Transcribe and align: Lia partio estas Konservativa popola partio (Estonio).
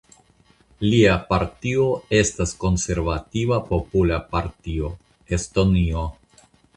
Lia 0.85 1.17
partio 1.33 1.83
estas 2.19 2.53
Konservativa 2.63 3.59
popola 3.67 4.19
partio 4.33 4.89
(Estonio). 5.39 6.07